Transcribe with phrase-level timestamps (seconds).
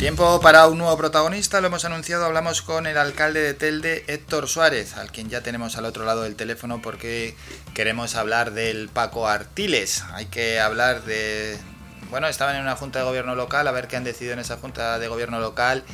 [0.00, 4.48] Tiempo para un nuevo protagonista, lo hemos anunciado, hablamos con el alcalde de Telde, Héctor
[4.48, 7.36] Suárez, al quien ya tenemos al otro lado del teléfono porque
[7.74, 10.02] queremos hablar del Paco Artiles.
[10.14, 11.58] Hay que hablar de...
[12.08, 14.56] Bueno, estaban en una junta de gobierno local, a ver qué han decidido en esa
[14.56, 15.84] junta de gobierno local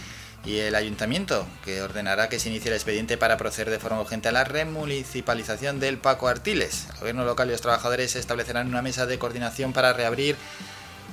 [0.45, 4.29] y el ayuntamiento, que ordenará que se inicie el expediente para proceder de forma urgente
[4.29, 6.87] a la remunicipalización del Paco Artiles.
[6.93, 10.37] El gobierno local y los trabajadores establecerán una mesa de coordinación para reabrir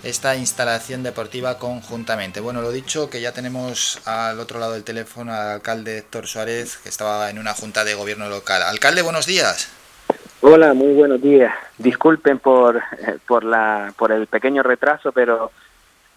[0.04, 2.42] esta instalación deportiva conjuntamente.
[2.42, 6.78] Bueno, lo dicho, que ya tenemos al otro lado del teléfono al alcalde Héctor Suárez,
[6.78, 8.62] que estaba en una junta de gobierno local.
[8.64, 9.70] Alcalde, buenos días.
[10.42, 11.54] Hola, muy buenos días.
[11.78, 15.52] Disculpen por, eh, por, la, por el pequeño retraso, pero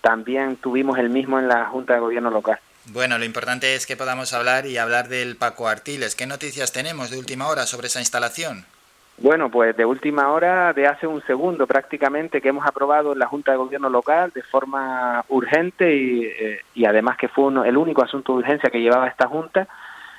[0.00, 2.59] también tuvimos el mismo en la Junta de Gobierno local.
[2.87, 6.16] Bueno, lo importante es que podamos hablar y hablar del Paco Artiles.
[6.16, 8.66] ¿Qué noticias tenemos de última hora sobre esa instalación?
[9.19, 13.27] Bueno, pues de última hora, de hace un segundo prácticamente, que hemos aprobado en la
[13.27, 18.02] Junta de Gobierno local de forma urgente y, eh, y además que fue el único
[18.02, 19.69] asunto de urgencia que llevaba esta Junta,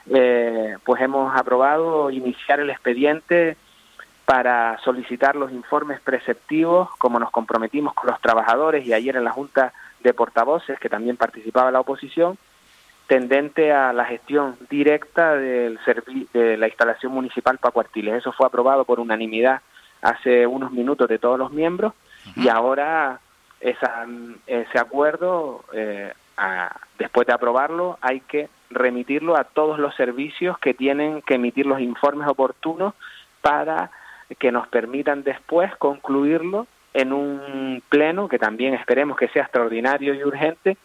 [0.09, 3.55] eh, pues hemos aprobado iniciar el expediente
[4.25, 9.31] para solicitar los informes preceptivos, como nos comprometimos con los trabajadores y ayer en la
[9.31, 12.37] Junta de Portavoces, que también participaba la oposición,
[13.07, 15.79] tendente a la gestión directa del
[16.33, 18.15] de la instalación municipal Paco Artiles.
[18.15, 19.61] Eso fue aprobado por unanimidad
[20.01, 21.93] hace unos minutos de todos los miembros
[22.35, 23.19] y ahora
[23.59, 24.05] esa,
[24.45, 26.11] ese acuerdo, eh,
[26.99, 31.79] después de aprobarlo, hay que remitirlo a todos los servicios que tienen que emitir los
[31.79, 32.93] informes oportunos
[33.41, 33.89] para
[34.37, 40.23] que nos permitan después concluirlo en un pleno que también esperemos que sea extraordinario y
[40.23, 40.77] urgente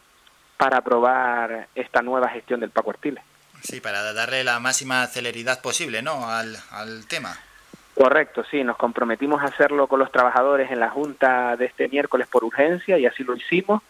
[0.63, 3.25] para aprobar esta nueva gestión del Paco Artiles.
[3.63, 6.31] Sí, para darle la máxima celeridad posible, ¿no?
[6.31, 7.37] Al, al tema.
[7.97, 12.29] Correcto, sí, nos comprometimos a hacerlo con los trabajadores en la Junta de este miércoles
[12.29, 13.83] por urgencia y así lo hicimos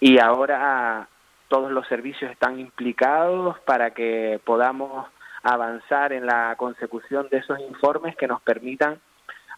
[0.00, 1.06] y ahora
[1.48, 5.06] todos los servicios están implicados para que podamos
[5.42, 9.00] avanzar en la consecución de esos informes que nos permitan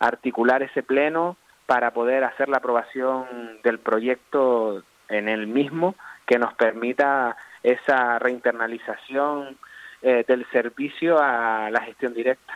[0.00, 1.36] articular ese pleno
[1.66, 3.26] para poder hacer la aprobación
[3.62, 5.94] del proyecto en el mismo
[6.28, 9.58] que nos permita esa reinternalización
[10.02, 12.52] eh, del servicio a la gestión directa.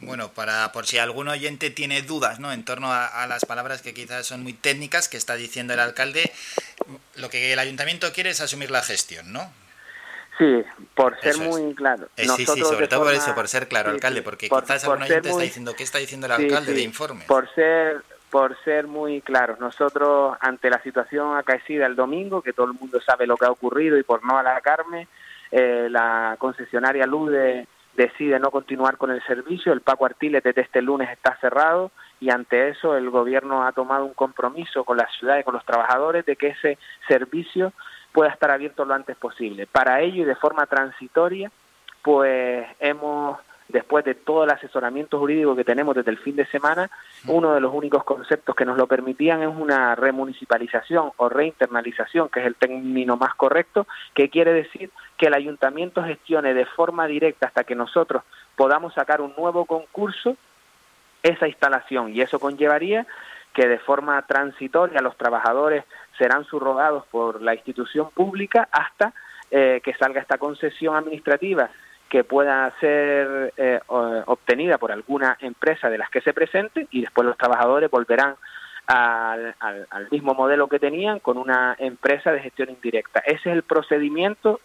[0.00, 2.52] Bueno, para por si algún oyente tiene dudas ¿no?
[2.52, 6.32] en torno a, las palabras que quizás son muy técnicas que está diciendo el alcalde,
[7.14, 9.52] lo que el ayuntamiento quiere es asumir la gestión, ¿no?
[10.38, 10.64] Sí,
[10.96, 12.08] por ser muy claro.
[12.16, 15.28] Eh, sí, sí, sobre todo por eso, por ser claro, alcalde, porque quizás algún oyente
[15.28, 17.24] está diciendo, ¿qué está diciendo el alcalde de informe?
[17.28, 19.60] Por ser por ser muy claros.
[19.60, 23.50] Nosotros, ante la situación acaecida el domingo, que todo el mundo sabe lo que ha
[23.50, 25.06] ocurrido y por no alargarme,
[25.50, 30.80] eh, la concesionaria Lude decide no continuar con el servicio, el Paco Artiles desde este
[30.80, 35.38] lunes está cerrado y ante eso el gobierno ha tomado un compromiso con la ciudad
[35.38, 37.74] y con los trabajadores de que ese servicio
[38.12, 39.66] pueda estar abierto lo antes posible.
[39.66, 41.52] Para ello y de forma transitoria,
[42.02, 43.38] pues hemos
[43.72, 46.90] después de todo el asesoramiento jurídico que tenemos desde el fin de semana,
[47.26, 52.40] uno de los únicos conceptos que nos lo permitían es una remunicipalización o reinternalización, que
[52.40, 57.46] es el término más correcto, que quiere decir que el ayuntamiento gestione de forma directa
[57.46, 58.22] hasta que nosotros
[58.56, 60.36] podamos sacar un nuevo concurso
[61.22, 62.14] esa instalación.
[62.14, 63.06] Y eso conllevaría
[63.54, 65.84] que de forma transitoria los trabajadores
[66.18, 69.12] serán subrogados por la institución pública hasta
[69.50, 71.70] eh, que salga esta concesión administrativa
[72.12, 77.26] que pueda ser eh, obtenida por alguna empresa de las que se presente y después
[77.26, 78.36] los trabajadores volverán
[78.86, 79.54] al,
[80.10, 83.20] mismo modelo que tenían con una empresa de gestión indirecta.
[83.20, 84.60] Ese es el procedimiento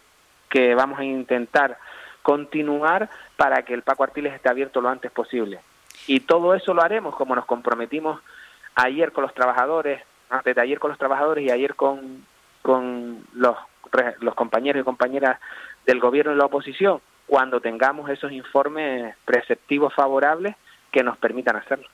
[0.50, 1.78] que vamos a intentar
[2.20, 5.60] continuar para que el Paco Artiles esté abierto lo antes posible.
[6.06, 8.20] Y todo eso lo haremos como nos comprometimos
[8.74, 12.26] ayer con los trabajadores, antes de ayer con los trabajadores y ayer con,
[12.60, 13.56] con los,
[14.20, 15.40] los compañeros y compañeras
[15.86, 20.56] del gobierno y la oposición, cuando tengamos esos informes preceptivos favorables
[20.90, 21.86] que nos permitan hacerlo.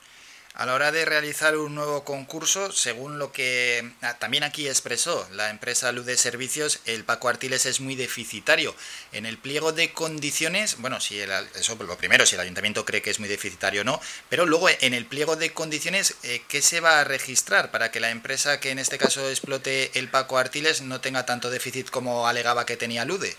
[0.54, 5.26] A la hora de realizar un nuevo concurso, según lo que ah, también aquí expresó
[5.32, 8.72] la empresa Luz de Servicios, el Paco Artiles es muy deficitario.
[9.10, 13.02] En el pliego de condiciones, bueno, si el, eso lo primero, si el ayuntamiento cree
[13.02, 16.62] que es muy deficitario o no, pero luego en el pliego de condiciones, eh, ¿qué
[16.62, 20.38] se va a registrar para que la empresa que en este caso explote el Paco
[20.38, 23.36] Artiles no tenga tanto déficit como alegaba que tenía Lude?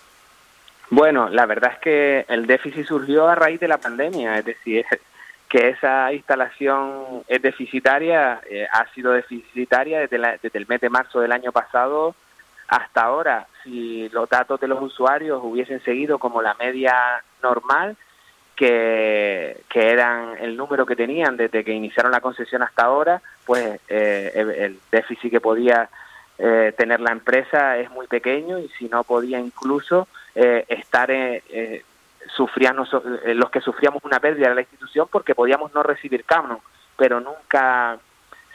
[0.89, 4.85] Bueno, la verdad es que el déficit surgió a raíz de la pandemia, es decir,
[5.49, 11.19] que esa instalación es deficitaria, eh, ha sido deficitaria desde, desde el mes de marzo
[11.19, 12.15] del año pasado
[12.67, 13.47] hasta ahora.
[13.63, 17.95] Si los datos de los usuarios hubiesen seguido como la media normal,
[18.55, 23.79] que, que eran el número que tenían desde que iniciaron la concesión hasta ahora, pues
[23.89, 25.89] eh, el déficit que podía
[26.37, 31.83] eh, tener la empresa es muy pequeño y si no podía incluso eh, estar eh,
[32.35, 32.85] sufriendo,
[33.25, 36.59] los que sufríamos una pérdida de la institución porque podíamos no recibir canon,
[36.97, 37.97] pero nunca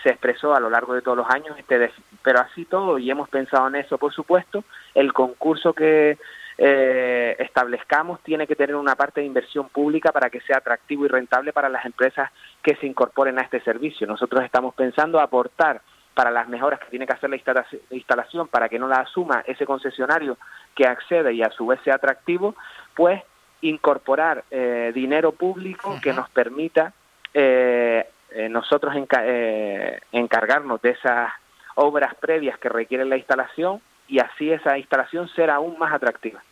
[0.02, 2.04] se expresó a lo largo de todos los años este déficit.
[2.22, 6.18] Pero así todo, y hemos pensado en eso, por supuesto, el concurso que
[6.58, 11.08] eh, establezcamos tiene que tener una parte de inversión pública para que sea atractivo y
[11.08, 12.30] rentable para las empresas
[12.62, 14.06] que se incorporen a este servicio.
[14.06, 15.80] Nosotros estamos pensando aportar
[16.20, 19.64] para las mejoras que tiene que hacer la instalación para que no la asuma ese
[19.64, 20.36] concesionario
[20.74, 22.54] que accede y a su vez sea atractivo,
[22.94, 23.22] pues
[23.62, 26.92] incorporar eh, dinero público que nos permita
[27.32, 31.30] eh, eh, nosotros eh, encargarnos de esas
[31.76, 36.42] obras previas que requieren la instalación y así esa instalación será aún más atractiva.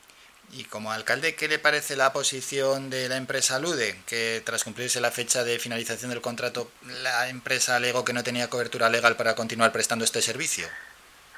[0.52, 3.96] Y como alcalde, ¿qué le parece la posición de la empresa Lude?
[4.06, 6.70] Que tras cumplirse la fecha de finalización del contrato,
[7.02, 10.66] la empresa alegó que no tenía cobertura legal para continuar prestando este servicio.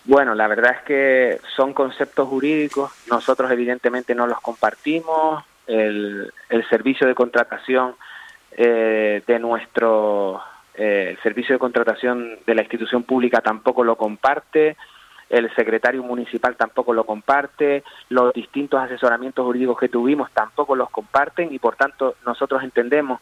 [0.04, 6.68] Bueno, la verdad es que son conceptos jurídicos, nosotros evidentemente no los compartimos, el, el
[6.68, 7.96] servicio de contratación
[8.52, 10.42] eh, de nuestro
[10.74, 14.76] eh, servicio de contratación de la institución pública tampoco lo comparte,
[15.30, 21.54] el secretario municipal tampoco lo comparte, los distintos asesoramientos jurídicos que tuvimos tampoco los comparten
[21.54, 23.20] y por tanto nosotros entendemos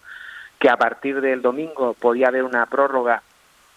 [0.58, 3.22] que a partir del domingo podía haber una prórroga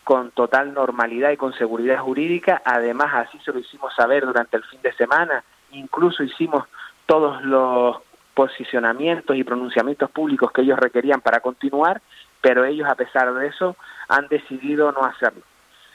[0.03, 4.63] con total normalidad y con seguridad jurídica, además así se lo hicimos saber durante el
[4.63, 6.65] fin de semana, incluso hicimos
[7.05, 7.97] todos los
[8.33, 12.01] posicionamientos y pronunciamientos públicos que ellos requerían para continuar,
[12.39, 13.75] pero ellos a pesar de eso
[14.07, 15.43] han decidido no hacerlo.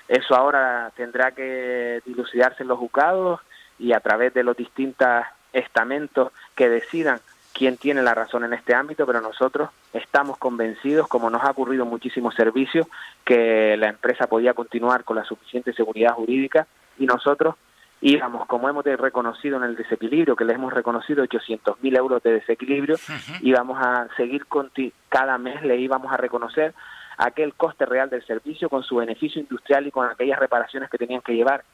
[0.08, 3.40] Eso ahora tendrá que dilucidarse en los juzgados
[3.78, 7.20] y a través de los distintos estamentos que decidan
[7.52, 11.86] quién tiene la razón en este ámbito, pero nosotros estamos convencidos, como nos ha ocurrido
[11.86, 12.86] muchísimos servicios,
[13.24, 16.66] que la empresa podía continuar con la suficiente seguridad jurídica
[16.98, 17.54] y nosotros
[18.02, 22.32] íbamos, como hemos reconocido en el desequilibrio, que le hemos reconocido 800 mil euros de
[22.32, 22.96] desequilibrio,
[23.40, 24.70] íbamos a seguir con
[25.08, 26.74] cada mes le íbamos a reconocer
[27.16, 31.22] aquel coste real del servicio con su beneficio industrial y con aquellas reparaciones que tenían
[31.22, 31.64] que llevar.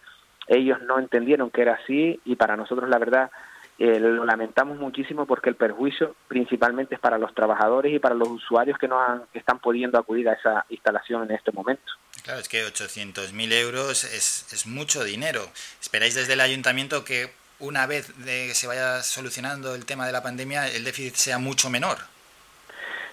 [0.47, 3.31] Ellos no entendieron que era así y para nosotros la verdad
[3.79, 8.29] eh, lo lamentamos muchísimo porque el perjuicio principalmente es para los trabajadores y para los
[8.29, 11.93] usuarios que no han, están pudiendo acudir a esa instalación en este momento.
[12.23, 15.43] Claro, es que 800.000 euros es, es mucho dinero.
[15.81, 20.13] ¿Esperáis desde el ayuntamiento que una vez de que se vaya solucionando el tema de
[20.13, 21.99] la pandemia el déficit sea mucho menor?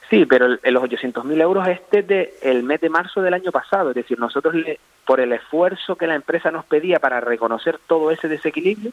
[0.09, 3.95] Sí, pero los 800.000 euros es desde el mes de marzo del año pasado, es
[3.95, 8.27] decir, nosotros le, por el esfuerzo que la empresa nos pedía para reconocer todo ese
[8.27, 8.91] desequilibrio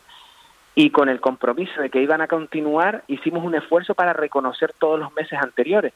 [0.74, 5.00] y con el compromiso de que iban a continuar, hicimos un esfuerzo para reconocer todos
[5.00, 5.94] los meses anteriores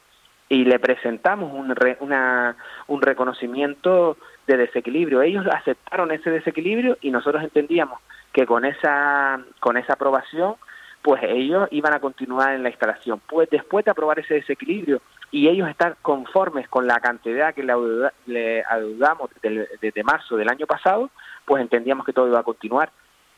[0.48, 2.56] y le presentamos un, una,
[2.88, 4.16] un reconocimiento
[4.46, 5.22] de desequilibrio.
[5.22, 8.00] Ellos aceptaron ese desequilibrio y nosotros entendíamos
[8.32, 10.54] que con esa, con esa aprobación,
[11.02, 13.20] pues ellos iban a continuar en la instalación.
[13.26, 15.00] Pues después de aprobar ese desequilibrio
[15.30, 20.66] y ellos estar conformes con la cantidad que le, adeudamos desde, desde marzo del año
[20.66, 21.10] pasado,
[21.44, 22.90] pues entendíamos que todo iba a continuar.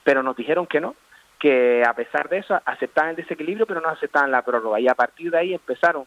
[0.02, 0.96] Pero nos dijeron que no,
[1.38, 4.80] que a pesar de eso aceptaban el desequilibrio, pero no aceptaban la prórroga.
[4.80, 6.06] Y a partir de ahí empezaron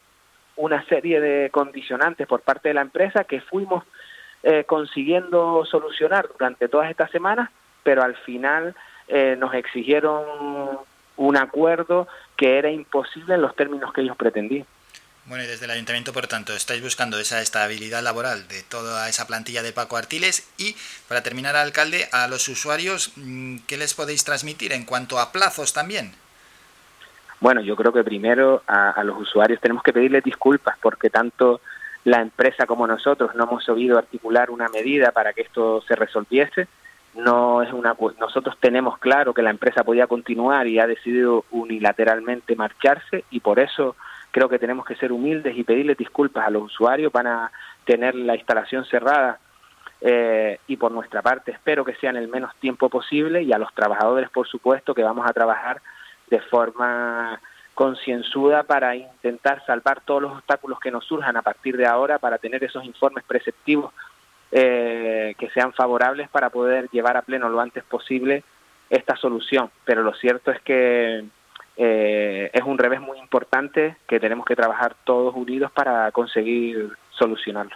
[0.58, 3.84] una serie de condicionantes por parte de la empresa que fuimos
[4.44, 7.50] eh, consiguiendo solucionar durante todas estas semanas,
[7.84, 8.76] pero al final
[9.08, 10.24] eh, nos exigieron
[11.18, 14.66] un acuerdo que era imposible en los términos que ellos pretendían.
[15.28, 19.26] Bueno, y desde el ayuntamiento, por tanto, estáis buscando esa estabilidad laboral de toda esa
[19.26, 20.76] plantilla de Paco Artiles y,
[21.08, 25.74] para terminar, alcalde, a los usuarios, mm, ¿qué les podéis transmitir en cuanto a plazos
[25.74, 26.14] también?
[27.40, 31.62] Bueno, yo creo que primero a, los usuarios tenemos que pedirles disculpas porque tanto
[32.04, 36.68] la empresa como nosotros no hemos sabido articular una medida para que esto se resolviese.
[37.16, 42.56] No es una nosotros tenemos claro que la empresa podía continuar y ha decidido unilateralmente
[42.56, 43.96] marcharse y por eso
[44.32, 47.14] creo que tenemos que ser humildes y pedirles disculpas a los usuarios.
[47.14, 47.52] Van a
[47.86, 49.40] tener la instalación cerrada
[50.02, 53.58] eh, y por nuestra parte espero que sea en el menos tiempo posible y a
[53.58, 55.82] los trabajadores por supuesto que vamos a trabajar
[56.30, 57.40] de forma
[57.74, 62.38] concienzuda para intentar salvar todos los obstáculos que nos surjan a partir de ahora para
[62.38, 63.94] tener esos informes preceptivos
[64.58, 68.42] eh, que sean favorables para poder llevar a pleno lo antes posible
[68.90, 69.70] esta solución.
[69.84, 71.26] Pero lo cierto es que
[71.76, 77.76] eh, es un revés muy importante que tenemos que trabajar todos unidos para conseguir solucionarlo.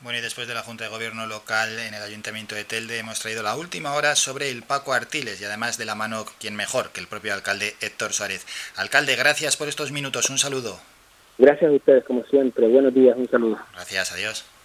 [0.00, 3.20] Bueno, y después de la Junta de Gobierno local en el Ayuntamiento de Telde hemos
[3.20, 6.92] traído la última hora sobre el Paco Artiles y además de la mano, quien mejor
[6.92, 8.46] que el propio alcalde Héctor Suárez.
[8.76, 10.30] Alcalde, gracias por estos minutos.
[10.30, 10.80] Un saludo.
[11.36, 12.68] Gracias a ustedes, como siempre.
[12.68, 13.58] Buenos días, un saludo.
[13.74, 14.46] Gracias, adiós.